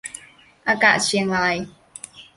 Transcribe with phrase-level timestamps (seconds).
[0.67, 1.55] อากาศเชียงราย